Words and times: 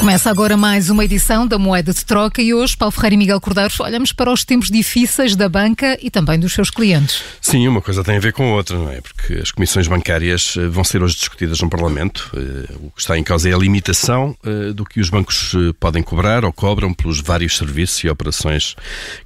Começa 0.00 0.30
agora 0.30 0.56
mais 0.56 0.88
uma 0.88 1.04
edição 1.04 1.46
da 1.46 1.58
Moeda 1.58 1.92
de 1.92 2.02
Troca 2.06 2.40
e 2.40 2.54
hoje, 2.54 2.74
Paulo 2.74 2.90
Ferreira 2.90 3.16
e 3.16 3.18
Miguel 3.18 3.38
Cordeiro, 3.38 3.70
olhamos 3.80 4.14
para 4.14 4.32
os 4.32 4.46
tempos 4.46 4.70
difíceis 4.70 5.36
da 5.36 5.46
banca 5.46 5.98
e 6.00 6.10
também 6.10 6.40
dos 6.40 6.54
seus 6.54 6.70
clientes. 6.70 7.22
Sim, 7.38 7.68
uma 7.68 7.82
coisa 7.82 8.02
tem 8.02 8.16
a 8.16 8.18
ver 8.18 8.32
com 8.32 8.50
a 8.50 8.54
outra, 8.54 8.78
não 8.78 8.90
é? 8.90 9.02
Porque 9.02 9.34
as 9.34 9.50
comissões 9.50 9.86
bancárias 9.86 10.54
eh, 10.56 10.68
vão 10.68 10.82
ser 10.84 11.02
hoje 11.02 11.16
discutidas 11.16 11.60
no 11.60 11.68
Parlamento. 11.68 12.30
Eh, 12.34 12.72
o 12.76 12.90
que 12.92 13.02
está 13.02 13.18
em 13.18 13.22
causa 13.22 13.50
é 13.50 13.52
a 13.52 13.58
limitação 13.58 14.34
eh, 14.42 14.72
do 14.72 14.86
que 14.86 15.00
os 15.00 15.10
bancos 15.10 15.54
podem 15.78 16.02
cobrar 16.02 16.46
ou 16.46 16.52
cobram 16.52 16.94
pelos 16.94 17.20
vários 17.20 17.58
serviços 17.58 18.02
e 18.02 18.08
operações 18.08 18.76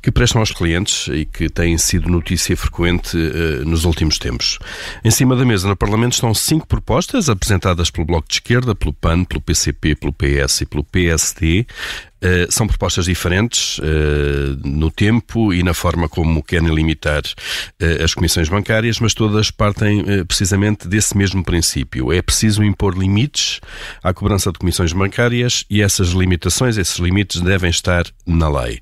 que 0.02 0.10
prestam 0.10 0.40
aos 0.40 0.50
clientes 0.50 1.06
e 1.06 1.24
que 1.24 1.48
têm 1.48 1.78
sido 1.78 2.10
notícia 2.10 2.56
frequente 2.56 3.16
nos 3.64 3.84
últimos 3.84 4.18
tempos. 4.18 4.58
Em 5.04 5.10
cima 5.12 5.36
da 5.36 5.44
mesa 5.44 5.68
no 5.68 5.76
Parlamento 5.76 6.14
estão 6.14 6.34
cinco 6.34 6.66
propostas 6.66 7.28
apresentadas 7.28 7.90
pelo 7.90 8.06
Bloco 8.06 8.26
de 8.26 8.34
Esquerda, 8.34 8.74
pelo 8.74 8.92
PAN, 8.92 9.22
pelo 9.22 9.40
PCP, 9.40 9.94
pelo 9.94 10.12
PS 10.12 10.63
e 10.64 10.66
pelo 10.66 10.84
PSD 10.84 11.66
eh, 12.24 12.46
são 12.48 12.66
propostas 12.66 13.04
diferentes 13.04 13.76
uh, 13.80 13.82
no 14.64 14.90
tempo 14.90 15.52
e 15.52 15.62
na 15.62 15.74
forma 15.74 16.08
como 16.08 16.42
querem 16.42 16.74
limitar 16.74 17.20
uh, 17.20 18.02
as 18.02 18.14
comissões 18.14 18.48
bancárias, 18.48 18.98
mas 18.98 19.12
todas 19.12 19.50
partem 19.50 20.24
precisamente 20.24 20.88
desse 20.88 21.14
mesmo 21.18 21.44
princípio. 21.44 22.10
É 22.10 22.22
preciso 22.22 22.64
impor 22.64 22.96
limites 22.96 23.60
à 24.02 24.14
cobrança 24.14 24.50
de 24.50 24.58
comissões 24.58 24.94
bancárias 24.94 25.66
e 25.68 25.82
essas 25.82 26.08
limitações, 26.08 26.78
esses 26.78 26.96
limites 26.96 27.42
devem 27.42 27.68
estar 27.68 28.06
na 28.26 28.48
lei. 28.48 28.80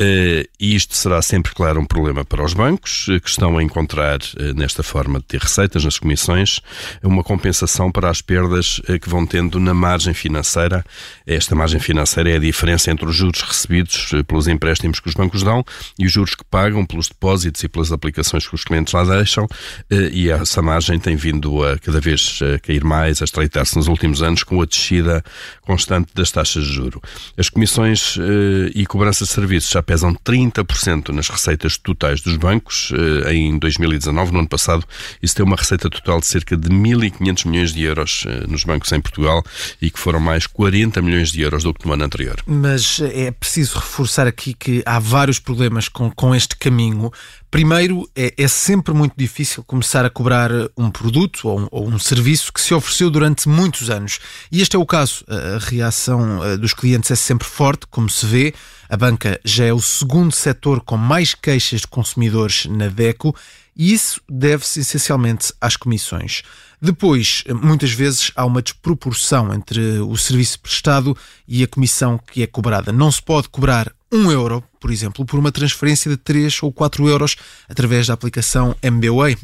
e 0.00 0.74
isto 0.74 0.94
será 0.94 1.20
sempre, 1.20 1.52
claro, 1.52 1.80
um 1.80 1.86
problema 1.86 2.24
para 2.24 2.44
os 2.44 2.54
bancos, 2.54 3.06
que 3.22 3.28
estão 3.28 3.58
a 3.58 3.62
encontrar, 3.62 4.18
nesta 4.54 4.82
forma 4.82 5.18
de 5.18 5.24
ter 5.24 5.40
receitas 5.40 5.84
nas 5.84 5.98
comissões, 5.98 6.60
uma 7.02 7.24
compensação 7.24 7.90
para 7.90 8.08
as 8.08 8.20
perdas 8.20 8.80
que 9.00 9.08
vão 9.08 9.26
tendo 9.26 9.58
na 9.58 9.74
margem 9.74 10.14
financeira. 10.14 10.84
Esta 11.26 11.54
margem 11.54 11.80
financeira 11.80 12.30
é 12.30 12.36
a 12.36 12.40
diferença 12.40 12.83
diferença 12.84 12.90
entre 12.90 13.06
os 13.06 13.16
juros 13.16 13.40
recebidos 13.40 14.10
eh, 14.12 14.22
pelos 14.22 14.46
empréstimos 14.46 15.00
que 15.00 15.08
os 15.08 15.14
bancos 15.14 15.42
dão 15.42 15.64
e 15.98 16.06
os 16.06 16.12
juros 16.12 16.34
que 16.34 16.44
pagam 16.44 16.84
pelos 16.84 17.08
depósitos 17.08 17.62
e 17.62 17.68
pelas 17.68 17.92
aplicações 17.92 18.46
que 18.46 18.54
os 18.54 18.64
clientes 18.64 18.92
lá 18.92 19.04
deixam, 19.04 19.46
eh, 19.90 20.10
e 20.12 20.30
essa 20.30 20.60
margem 20.60 20.98
tem 20.98 21.16
vindo 21.16 21.64
a 21.64 21.78
cada 21.78 22.00
vez 22.00 22.40
a 22.42 22.58
cair 22.58 22.84
mais, 22.84 23.22
a 23.22 23.24
estreitar-se 23.24 23.76
nos 23.76 23.88
últimos 23.88 24.22
anos 24.22 24.42
com 24.42 24.60
a 24.60 24.66
descida 24.66 25.24
constante 25.62 26.12
das 26.14 26.30
taxas 26.30 26.64
de 26.64 26.72
juro. 26.72 27.00
As 27.36 27.48
comissões 27.48 28.16
eh, 28.18 28.72
e 28.74 28.86
cobrança 28.86 29.24
de 29.24 29.30
serviços 29.30 29.70
já 29.70 29.82
pesam 29.82 30.14
30% 30.14 31.08
nas 31.08 31.28
receitas 31.28 31.76
totais 31.78 32.20
dos 32.20 32.36
bancos. 32.36 32.92
Em 33.28 33.58
2019, 33.58 34.32
no 34.32 34.40
ano 34.40 34.48
passado, 34.48 34.84
isso 35.22 35.34
tem 35.34 35.44
uma 35.44 35.56
receita 35.56 35.88
total 35.88 36.20
de 36.20 36.26
cerca 36.26 36.56
de 36.56 36.68
1.500 36.68 37.48
milhões 37.48 37.72
de 37.72 37.82
euros 37.82 38.24
nos 38.48 38.64
bancos 38.64 38.90
em 38.92 39.00
Portugal 39.00 39.42
e 39.80 39.90
que 39.90 39.98
foram 39.98 40.20
mais 40.20 40.46
40 40.46 41.00
milhões 41.02 41.30
de 41.30 41.40
euros 41.42 41.62
do 41.62 41.72
que 41.72 41.86
no 41.86 41.92
ano 41.92 42.04
anterior. 42.04 42.36
Mas 42.46 42.73
mas 42.74 43.00
é 43.00 43.30
preciso 43.30 43.78
reforçar 43.78 44.26
aqui 44.26 44.52
que 44.52 44.82
há 44.84 44.98
vários 44.98 45.38
problemas 45.38 45.88
com, 45.88 46.10
com 46.10 46.34
este 46.34 46.56
caminho. 46.56 47.12
Primeiro, 47.48 48.10
é, 48.16 48.34
é 48.36 48.48
sempre 48.48 48.92
muito 48.92 49.14
difícil 49.16 49.62
começar 49.62 50.04
a 50.04 50.10
cobrar 50.10 50.50
um 50.76 50.90
produto 50.90 51.48
ou 51.48 51.60
um, 51.60 51.68
ou 51.70 51.88
um, 51.88 52.00
serviço 52.00 52.52
que 52.52 52.60
se 52.60 52.74
ofereceu 52.74 53.10
durante 53.10 53.48
muitos 53.48 53.90
anos. 53.90 54.18
E 54.50 54.60
este 54.60 54.74
é 54.74 54.78
o 54.78 54.84
caso. 54.84 55.24
A 55.28 55.58
reação 55.64 56.58
dos 56.58 56.74
clientes 56.74 57.12
é 57.12 57.14
sempre 57.14 57.46
forte, 57.46 57.86
como 57.86 58.10
se 58.10 58.26
vê. 58.26 58.52
A 58.88 58.96
banca 58.96 59.40
já 59.44 59.64
é 59.64 59.72
o 59.72 59.80
segundo 59.80 60.32
setor 60.32 60.80
com 60.80 60.96
mais 60.96 61.34
queixas 61.34 61.80
de 61.80 61.86
consumidores 61.86 62.66
na 62.66 62.88
DECO 62.88 63.34
e 63.76 63.92
isso 63.92 64.20
deve-se 64.28 64.80
essencialmente 64.80 65.52
às 65.60 65.76
comissões. 65.76 66.42
Depois, 66.80 67.44
muitas 67.62 67.92
vezes 67.92 68.30
há 68.36 68.44
uma 68.44 68.62
desproporção 68.62 69.52
entre 69.54 69.98
o 70.00 70.16
serviço 70.16 70.60
prestado 70.60 71.16
e 71.48 71.62
a 71.62 71.68
comissão 71.68 72.20
que 72.30 72.42
é 72.42 72.46
cobrada. 72.46 72.92
Não 72.92 73.10
se 73.10 73.22
pode 73.22 73.48
cobrar 73.48 73.90
um 74.12 74.30
euro, 74.30 74.62
por 74.78 74.90
exemplo, 74.90 75.24
por 75.24 75.38
uma 75.38 75.50
transferência 75.50 76.10
de 76.10 76.16
3 76.16 76.62
ou 76.62 76.72
4 76.72 77.08
euros 77.08 77.36
através 77.68 78.06
da 78.06 78.14
aplicação 78.14 78.76
MBWay. 78.82 79.36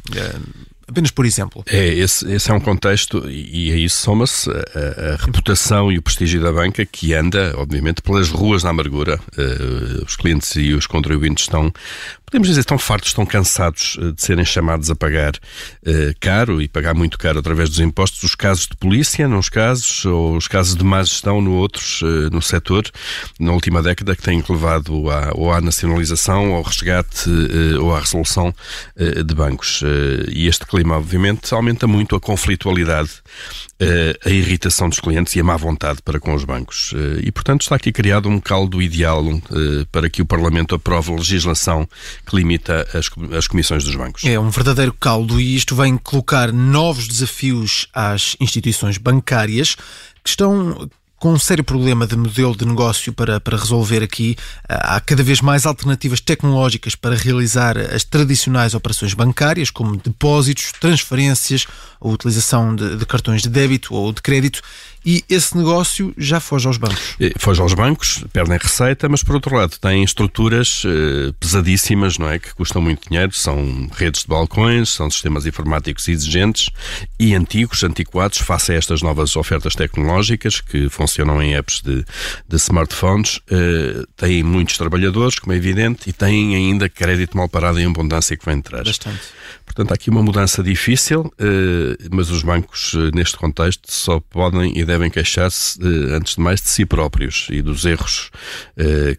Apenas 0.91 1.09
por 1.09 1.25
exemplo. 1.25 1.63
É, 1.67 1.87
esse, 1.87 2.29
esse 2.29 2.51
é 2.51 2.53
um 2.53 2.59
contexto 2.59 3.23
e 3.29 3.71
a 3.71 3.77
isso 3.77 4.01
soma-se 4.01 4.49
a, 4.49 5.13
a, 5.13 5.25
reputação 5.25 5.89
e 5.89 5.97
o 5.97 6.01
prestígio 6.01 6.41
da 6.41 6.51
banca 6.51 6.85
que 6.85 7.13
anda, 7.13 7.53
obviamente, 7.57 8.01
pelas 8.01 8.29
ruas 8.29 8.63
da 8.63 8.69
amargura. 8.69 9.17
Uh, 9.37 10.03
os 10.05 10.17
clientes 10.17 10.53
e 10.57 10.73
os 10.73 10.85
contribuintes 10.85 11.45
estão 11.45 11.71
podemos 12.31 12.47
dizer, 12.47 12.61
estão 12.61 12.77
fartos, 12.77 13.09
estão 13.09 13.25
cansados 13.25 13.97
eh, 14.01 14.11
de 14.13 14.21
serem 14.21 14.45
chamados 14.45 14.89
a 14.89 14.95
pagar 14.95 15.33
uh, 15.35 16.15
caro 16.17 16.61
e 16.61 16.67
pagar 16.67 16.93
muito 16.93 17.17
caro 17.17 17.39
através 17.39 17.69
dos 17.69 17.79
impostos 17.81 18.23
os 18.23 18.35
casos 18.35 18.67
de 18.67 18.77
polícia, 18.77 19.27
nos 19.27 19.49
casos, 19.49 20.05
ou 20.05 20.37
os 20.37 20.47
casos 20.47 20.73
de 20.73 20.83
má 20.83 21.03
gestão 21.03 21.41
no 21.41 21.51
outros, 21.55 22.01
uh, 22.01 22.29
no 22.31 22.41
setor, 22.41 22.89
na 23.37 23.51
última 23.51 23.83
década, 23.83 24.15
que 24.15 24.21
têm 24.21 24.41
levado 24.47 25.11
à, 25.11 25.31
ou 25.35 25.51
à 25.51 25.59
nacionalização, 25.59 26.53
ao 26.53 26.61
resgate 26.61 27.29
ou 27.81 27.93
à 27.93 27.99
resolução 27.99 28.53
de 28.97 29.35
bancos. 29.35 29.83
e 30.31 30.47
este 30.47 30.65
clima, 30.81 30.97
obviamente, 30.97 31.53
aumenta 31.53 31.85
muito 31.85 32.15
a 32.15 32.19
conflitualidade, 32.19 33.09
a 34.25 34.29
irritação 34.29 34.89
dos 34.89 34.99
clientes 34.99 35.35
e 35.35 35.39
a 35.39 35.43
má 35.43 35.55
vontade 35.55 36.01
para 36.03 36.19
com 36.19 36.33
os 36.33 36.43
bancos. 36.43 36.93
e, 37.23 37.31
portanto, 37.31 37.61
está 37.61 37.75
aqui 37.75 37.91
criado 37.91 38.27
um 38.27 38.39
caldo 38.39 38.81
ideal 38.81 39.23
para 39.91 40.09
que 40.09 40.21
o 40.21 40.25
Parlamento 40.25 40.75
aprove 40.75 41.11
legislação 41.15 41.87
que 42.25 42.35
limita 42.35 42.87
as 43.37 43.47
comissões 43.47 43.83
dos 43.83 43.95
bancos. 43.95 44.23
É 44.23 44.39
um 44.39 44.49
verdadeiro 44.49 44.93
caldo 44.93 45.39
e 45.39 45.55
isto 45.55 45.75
vem 45.75 45.97
colocar 45.97 46.51
novos 46.51 47.07
desafios 47.07 47.87
às 47.93 48.35
instituições 48.39 48.97
bancárias 48.97 49.75
que 50.23 50.29
estão 50.29 50.89
com 51.21 51.33
um 51.33 51.37
sério 51.37 51.63
problema 51.63 52.07
de 52.07 52.15
modelo 52.15 52.57
de 52.57 52.65
negócio 52.65 53.13
para, 53.13 53.39
para 53.39 53.55
resolver 53.55 54.01
aqui. 54.01 54.35
Há 54.67 54.99
cada 54.99 55.21
vez 55.21 55.39
mais 55.39 55.67
alternativas 55.67 56.19
tecnológicas 56.19 56.95
para 56.95 57.15
realizar 57.15 57.77
as 57.77 58.03
tradicionais 58.03 58.73
operações 58.73 59.13
bancárias, 59.13 59.69
como 59.69 59.97
depósitos, 59.97 60.71
transferências, 60.79 61.67
a 62.01 62.07
utilização 62.07 62.75
de, 62.75 62.95
de 62.95 63.05
cartões 63.05 63.43
de 63.43 63.49
débito 63.49 63.93
ou 63.93 64.11
de 64.11 64.19
crédito 64.19 64.63
e 65.05 65.23
esse 65.29 65.57
negócio 65.57 66.13
já 66.17 66.39
foge 66.39 66.67
aos 66.67 66.77
bancos. 66.77 67.15
Foge 67.37 67.61
aos 67.61 67.73
bancos, 67.73 68.23
perdem 68.31 68.57
receita, 68.57 69.09
mas 69.09 69.23
por 69.23 69.35
outro 69.35 69.55
lado 69.55 69.77
têm 69.79 70.03
estruturas 70.03 70.83
eh, 70.85 71.33
pesadíssimas, 71.39 72.17
não 72.17 72.29
é? 72.29 72.37
Que 72.37 72.53
custam 72.53 72.81
muito 72.81 73.09
dinheiro, 73.09 73.33
são 73.33 73.89
redes 73.93 74.21
de 74.21 74.27
balcões, 74.27 74.89
são 74.89 75.09
sistemas 75.09 75.45
informáticos 75.45 76.07
exigentes 76.07 76.69
e 77.19 77.33
antigos, 77.33 77.83
antiquados, 77.83 78.39
face 78.39 78.71
a 78.71 78.75
estas 78.75 79.01
novas 79.01 79.35
ofertas 79.35 79.75
tecnológicas 79.75 80.61
que 80.61 80.89
funcionam 80.89 81.41
em 81.41 81.55
apps 81.55 81.81
de, 81.81 82.05
de 82.47 82.55
smartphones. 82.57 83.39
Eh, 83.49 84.03
têm 84.15 84.43
muitos 84.43 84.77
trabalhadores, 84.77 85.39
como 85.39 85.53
é 85.53 85.55
evidente, 85.55 86.09
e 86.09 86.13
têm 86.13 86.55
ainda 86.55 86.87
crédito 86.87 87.35
mal 87.35 87.49
parado 87.49 87.79
em 87.79 87.85
abundância 87.85 88.37
que 88.37 88.45
vem 88.45 88.57
entrar. 88.57 88.83
Bastante. 88.83 89.21
Portanto, 89.73 89.91
há 89.91 89.93
aqui 89.93 90.09
uma 90.09 90.21
mudança 90.21 90.61
difícil, 90.61 91.31
eh, 91.39 92.09
mas 92.11 92.29
os 92.29 92.43
bancos, 92.43 92.93
eh, 92.93 93.15
neste 93.15 93.37
contexto, 93.37 93.89
só 93.89 94.19
podem 94.19 94.77
e 94.77 94.83
devem 94.83 95.09
queixar-se, 95.09 95.79
eh, 95.81 96.13
antes 96.13 96.35
de 96.35 96.41
mais, 96.41 96.61
de 96.61 96.69
si 96.69 96.85
próprios 96.85 97.47
e 97.49 97.61
dos 97.61 97.85
erros 97.85 98.29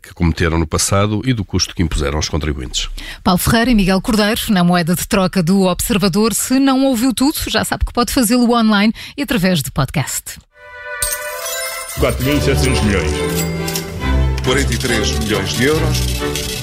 que 0.02 0.12
cometeram 0.14 0.58
no 0.58 0.66
passado 0.66 1.22
e 1.24 1.32
do 1.32 1.44
custo 1.44 1.74
que 1.74 1.82
impuseram 1.82 2.16
aos 2.16 2.28
contribuintes. 2.28 2.88
Paulo 3.22 3.38
Ferreira 3.38 3.70
e 3.70 3.74
Miguel 3.74 4.00
Cordeiro, 4.00 4.40
na 4.50 4.64
moeda 4.64 4.94
de 4.94 5.06
troca 5.06 5.42
do 5.42 5.62
Observador. 5.62 6.34
Se 6.34 6.58
não 6.58 6.84
ouviu 6.84 7.14
tudo, 7.14 7.38
já 7.48 7.64
sabe 7.64 7.84
que 7.84 7.92
pode 7.92 8.12
fazê-lo 8.12 8.52
online 8.52 8.92
e 9.16 9.22
através 9.22 9.62
de 9.62 9.70
podcast. 9.70 10.38
4.700 11.98 12.84
milhões. 12.84 13.12
43 14.44 15.18
milhões 15.20 15.50
de 15.50 15.64
euros. 15.64 15.98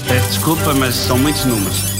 Peço 0.06 0.28
desculpa, 0.28 0.74
mas 0.74 0.94
são 0.94 1.18
muitos 1.18 1.44
números. 1.44 1.99